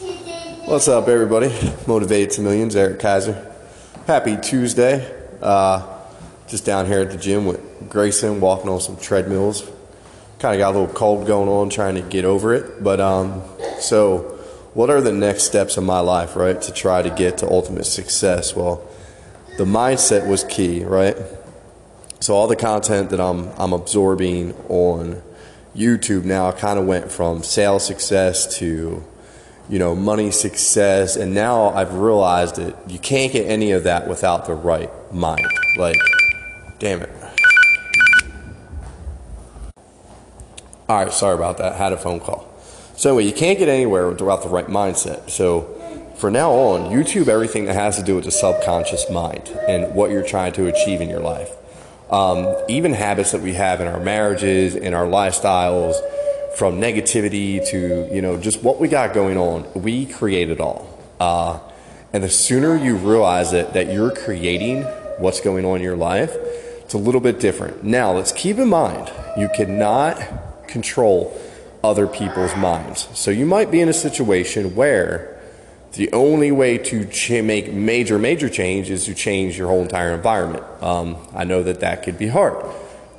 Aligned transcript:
What's 0.00 0.88
up, 0.88 1.06
everybody? 1.06 1.54
Motivated 1.86 2.32
to 2.32 2.40
Millions, 2.40 2.74
Eric 2.74 2.98
Kaiser. 2.98 3.54
Happy 4.08 4.36
Tuesday. 4.36 5.08
Uh, 5.40 5.86
just 6.48 6.64
down 6.64 6.86
here 6.86 6.98
at 6.98 7.12
the 7.12 7.16
gym 7.16 7.46
with 7.46 7.88
Grayson, 7.88 8.40
walking 8.40 8.68
on 8.68 8.80
some 8.80 8.96
treadmills. 8.96 9.62
Kind 10.40 10.56
of 10.56 10.58
got 10.58 10.74
a 10.74 10.78
little 10.80 10.92
cold 10.92 11.28
going 11.28 11.48
on, 11.48 11.70
trying 11.70 11.94
to 11.94 12.00
get 12.00 12.24
over 12.24 12.52
it. 12.54 12.82
But 12.82 13.00
um, 13.00 13.44
so, 13.78 14.36
what 14.74 14.90
are 14.90 15.00
the 15.00 15.12
next 15.12 15.44
steps 15.44 15.76
in 15.76 15.84
my 15.84 16.00
life, 16.00 16.34
right, 16.34 16.60
to 16.60 16.72
try 16.72 17.00
to 17.00 17.10
get 17.10 17.38
to 17.38 17.48
ultimate 17.48 17.84
success? 17.84 18.56
Well, 18.56 18.84
the 19.58 19.64
mindset 19.64 20.26
was 20.26 20.42
key, 20.42 20.82
right? 20.82 21.16
So 22.18 22.34
all 22.34 22.48
the 22.48 22.56
content 22.56 23.10
that 23.10 23.20
I'm 23.20 23.48
I'm 23.58 23.72
absorbing 23.72 24.54
on 24.68 25.22
YouTube 25.76 26.24
now 26.24 26.50
kind 26.50 26.80
of 26.80 26.86
went 26.86 27.12
from 27.12 27.44
sales 27.44 27.86
success 27.86 28.58
to 28.58 29.04
you 29.68 29.78
know, 29.78 29.94
money, 29.94 30.30
success, 30.30 31.16
and 31.16 31.34
now 31.34 31.70
I've 31.70 31.94
realized 31.94 32.56
that 32.56 32.76
you 32.90 32.98
can't 32.98 33.32
get 33.32 33.46
any 33.46 33.72
of 33.72 33.84
that 33.84 34.08
without 34.08 34.46
the 34.46 34.54
right 34.54 34.90
mind. 35.12 35.46
Like, 35.76 35.96
damn 36.78 37.02
it. 37.02 37.10
All 40.86 41.02
right, 41.02 41.12
sorry 41.12 41.34
about 41.34 41.58
that. 41.58 41.76
Had 41.76 41.94
a 41.94 41.96
phone 41.96 42.20
call. 42.20 42.46
So 42.96 43.10
anyway, 43.10 43.24
you 43.24 43.32
can't 43.32 43.58
get 43.58 43.68
anywhere 43.68 44.08
without 44.08 44.42
the 44.42 44.50
right 44.50 44.66
mindset. 44.66 45.30
So 45.30 45.62
for 46.16 46.30
now 46.30 46.52
on, 46.52 46.92
YouTube 46.92 47.28
everything 47.28 47.64
that 47.64 47.74
has 47.74 47.96
to 47.96 48.02
do 48.02 48.14
with 48.14 48.24
the 48.24 48.30
subconscious 48.30 49.10
mind 49.10 49.48
and 49.66 49.94
what 49.94 50.10
you're 50.10 50.22
trying 50.22 50.52
to 50.52 50.66
achieve 50.66 51.00
in 51.00 51.08
your 51.08 51.20
life. 51.20 51.50
Um, 52.10 52.54
even 52.68 52.92
habits 52.92 53.32
that 53.32 53.40
we 53.40 53.54
have 53.54 53.80
in 53.80 53.88
our 53.88 53.98
marriages, 53.98 54.76
in 54.76 54.92
our 54.94 55.06
lifestyles, 55.06 55.94
from 56.56 56.80
negativity 56.80 57.66
to 57.70 58.08
you 58.14 58.22
know 58.22 58.38
just 58.38 58.62
what 58.62 58.80
we 58.80 58.88
got 58.88 59.12
going 59.12 59.36
on 59.36 59.66
we 59.74 60.06
create 60.06 60.50
it 60.50 60.60
all. 60.60 60.88
Uh, 61.20 61.58
and 62.12 62.22
the 62.22 62.28
sooner 62.28 62.76
you 62.76 62.96
realize 62.96 63.52
it 63.52 63.72
that 63.72 63.92
you're 63.92 64.14
creating 64.14 64.82
what's 65.18 65.40
going 65.40 65.64
on 65.64 65.76
in 65.76 65.82
your 65.82 65.96
life 65.96 66.34
it's 66.84 66.94
a 66.94 66.98
little 66.98 67.20
bit 67.20 67.40
different. 67.40 67.82
Now 67.82 68.12
let's 68.12 68.32
keep 68.32 68.58
in 68.58 68.68
mind 68.68 69.10
you 69.36 69.48
cannot 69.54 70.68
control 70.68 71.38
other 71.82 72.06
people's 72.06 72.54
minds. 72.56 73.08
So 73.14 73.30
you 73.30 73.46
might 73.46 73.70
be 73.70 73.80
in 73.80 73.88
a 73.88 73.94
situation 73.94 74.74
where 74.74 75.40
the 75.92 76.12
only 76.12 76.50
way 76.50 76.78
to 76.78 77.04
ch- 77.06 77.42
make 77.42 77.72
major 77.72 78.18
major 78.18 78.48
change 78.48 78.90
is 78.90 79.06
to 79.06 79.14
change 79.14 79.56
your 79.56 79.68
whole 79.68 79.82
entire 79.82 80.12
environment. 80.12 80.64
Um, 80.82 81.16
i 81.34 81.44
know 81.44 81.62
that 81.62 81.80
that 81.80 82.02
could 82.02 82.18
be 82.18 82.28
hard. 82.28 82.64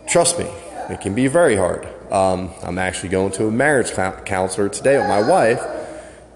Trust 0.08 0.40
me 0.40 0.48
it 0.90 1.02
can 1.02 1.14
be 1.14 1.28
very 1.28 1.56
hard 1.56 1.88
um, 2.12 2.52
I'm 2.64 2.78
actually 2.78 3.10
going 3.10 3.32
to 3.34 3.48
a 3.48 3.52
marriage 3.52 3.92
counselor 4.26 4.70
today 4.70 4.98
with 4.98 5.08
my 5.08 5.28
wife. 5.28 5.62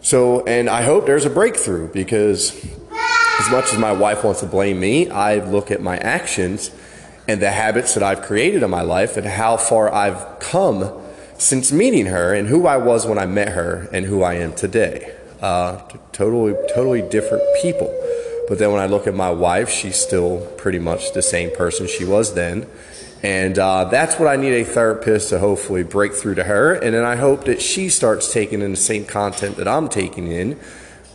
So, 0.02 0.46
and 0.46 0.70
I 0.70 0.82
hope 0.82 1.06
there's 1.06 1.26
a 1.26 1.30
breakthrough 1.30 1.92
because 1.92 2.56
as 3.40 3.52
much 3.52 3.72
as 3.72 3.78
my 3.78 3.92
wife 3.92 4.24
wants 4.24 4.40
to 4.42 4.46
blame 4.46 4.80
me, 4.80 5.10
I 5.10 5.36
look 5.46 5.72
at 5.72 5.82
my 5.82 5.98
actions 5.98 6.72
and 7.28 7.42
the 7.42 7.52
habits 7.52 7.94
that 7.94 8.04
I've 8.04 8.22
created 8.22 8.64
in 8.64 8.70
my 8.70 8.82
life 8.82 9.18
and 9.18 9.26
how 9.26 9.58
far 9.58 9.94
I've 9.94 10.40
come 10.40 11.00
since 11.38 11.72
meeting 11.72 12.08
her 12.08 12.34
and 12.34 12.48
who 12.48 12.66
I 12.66 12.78
was 12.78 13.06
when 13.06 13.18
I 13.18 13.26
met 13.26 13.50
her 13.50 13.88
and 13.94 14.06
who 14.06 14.24
I 14.24 14.36
am 14.36 14.54
today. 14.54 15.16
Uh, 15.42 15.78
totally, 16.12 16.56
totally 16.74 17.02
different 17.02 17.44
people. 17.62 17.88
But 18.50 18.58
then 18.58 18.72
when 18.72 18.82
I 18.82 18.88
look 18.88 19.06
at 19.06 19.14
my 19.14 19.30
wife, 19.30 19.70
she's 19.70 19.96
still 19.96 20.46
pretty 20.58 20.80
much 20.80 21.14
the 21.14 21.22
same 21.22 21.56
person 21.56 21.88
she 21.88 22.04
was 22.04 22.34
then. 22.34 22.68
And 23.22 23.60
uh, 23.60 23.86
that's 23.86 24.18
what 24.18 24.28
I 24.28 24.38
need 24.38 24.54
a 24.54 24.64
therapist 24.64 25.30
to 25.30 25.40
hopefully 25.40 25.84
break 25.84 26.14
through 26.14 26.36
to 26.36 26.44
her. 26.46 26.74
And 26.74 26.96
then 26.96 27.06
I 27.06 27.16
hope 27.16 27.46
that 27.46 27.62
she 27.62 27.90
starts 27.90 28.34
taking 28.34 28.62
in 28.62 28.72
the 28.72 28.78
same 28.78 29.06
content 29.06 29.58
that 29.58 29.68
I'm 29.68 29.88
taking 29.88 30.32
in. 30.32 30.60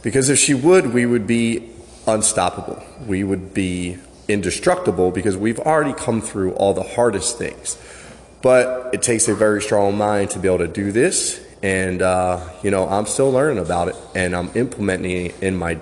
Because 0.02 0.28
if 0.28 0.38
she 0.38 0.55
would, 0.55 0.94
we 0.94 1.06
would 1.06 1.27
be 1.27 1.70
unstoppable. 2.06 2.84
We 3.06 3.24
would 3.24 3.52
be 3.52 3.98
indestructible 4.28 5.10
because 5.10 5.36
we've 5.36 5.58
already 5.58 5.92
come 5.92 6.20
through 6.20 6.52
all 6.52 6.72
the 6.72 6.83
hardest 6.83 7.36
things. 7.36 7.78
But 8.42 8.94
it 8.94 9.02
takes 9.02 9.27
a 9.27 9.34
very 9.34 9.61
strong 9.61 9.98
mind 9.98 10.30
to 10.30 10.39
be 10.39 10.46
able 10.46 10.58
to 10.58 10.68
do 10.68 10.92
this. 10.92 11.44
And, 11.62 12.00
uh, 12.00 12.46
you 12.62 12.70
know, 12.70 12.86
I'm 12.86 13.06
still 13.06 13.33
learning 13.33 13.58
about 13.58 13.89
it 13.89 13.96
and 14.14 14.36
I'm 14.36 14.50
implementing 14.55 15.27
it 15.27 15.42
in 15.42 15.56
my 15.56 15.80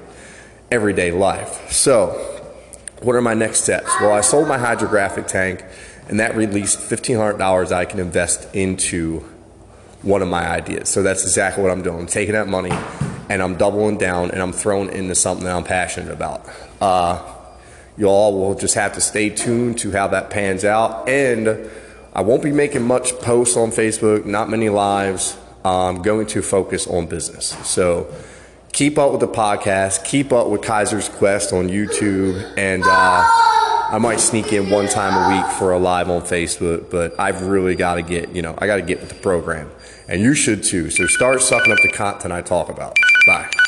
everyday 0.72 1.10
life. 1.10 1.71
So, 1.71 2.09
what 3.03 3.15
are 3.15 3.21
my 3.21 3.34
next 3.34 3.62
steps? 3.65 3.91
Well, 4.00 4.12
I 4.12 4.22
sold 4.22 4.49
my 4.49 4.56
hydrographic 4.56 5.27
tank 5.27 5.62
and 6.09 6.19
that 6.19 6.34
released 6.34 6.78
$1,500 6.78 7.72
I 7.72 7.84
can 7.84 8.00
invest 8.00 8.55
into 8.55 9.21
one 10.03 10.22
of 10.22 10.28
my 10.28 10.49
ideas. 10.49 10.88
So 10.88 11.03
that's 11.03 11.22
exactly 11.22 11.62
what 11.62 11.71
I'm 11.71 11.83
doing. 11.83 12.00
I'm 12.00 12.06
taking 12.06 12.33
that 12.33 12.49
money 12.49 12.72
and 13.28 13.43
I'm 13.43 13.56
doubling 13.56 13.99
down 13.99 14.31
and 14.31 14.41
I'm 14.41 14.53
throwing 14.53 14.88
into 14.91 15.15
something 15.15 15.44
that 15.44 15.55
I'm 15.55 15.65
passionate 15.65 16.10
about. 16.10 16.49
Uh, 16.81 17.22
you 17.99 18.06
all 18.06 18.39
will 18.39 18.54
just 18.54 18.75
have 18.75 18.94
to 18.94 19.00
stay 19.00 19.28
tuned 19.28 19.78
to 19.81 19.93
how 19.93 20.09
that 20.09 20.31
pans 20.31 20.65
out. 20.65 21.09
And 21.09 21.71
I 22.15 22.22
won't 22.22 22.43
be 22.43 22.50
making 22.50 22.83
much 22.83 23.12
posts 23.21 23.56
on 23.56 23.71
Facebook, 23.71 24.25
not 24.25 24.49
many 24.49 24.71
lives. 24.71 25.37
I'm 25.65 26.03
going 26.03 26.27
to 26.28 26.43
focus 26.43 26.87
on 26.87 27.06
business. 27.06 27.47
So 27.66 28.12
keep 28.72 28.99
up 28.99 29.12
with 29.12 29.21
the 29.21 29.28
podcast, 29.28 30.05
keep 30.05 30.33
up 30.33 30.49
with 30.49 30.62
Kaiser's 30.62 31.09
Quest 31.09 31.53
on 31.53 31.69
YouTube, 31.69 32.55
and 32.56 32.83
uh, 32.84 32.88
I 33.93 33.99
might 34.00 34.21
sneak 34.21 34.53
in 34.53 34.71
one 34.71 34.88
time 34.88 35.12
a 35.15 35.37
week 35.37 35.53
for 35.56 35.72
a 35.72 35.78
live 35.78 36.09
on 36.09 36.22
Facebook, 36.22 36.91
but 36.91 37.19
I've 37.21 37.43
really 37.43 37.75
got 37.75 37.97
to 37.97 38.03
get, 38.03 38.31
you 38.31 38.43
know, 38.43 38.55
I 38.59 38.66
got 38.66 38.77
to 38.77 38.83
get 38.83 39.00
with 39.00 39.10
the 39.10 39.16
program. 39.16 39.71
And 40.09 40.21
you 40.21 40.34
should 40.34 40.65
too. 40.65 40.91
So 40.91 41.06
start 41.06 41.41
sucking 41.41 41.72
up 41.72 41.78
the 41.83 41.93
content 41.93 42.33
I 42.33 42.43
talk 42.43 42.69
about. 42.69 42.97
Bye. 43.27 43.61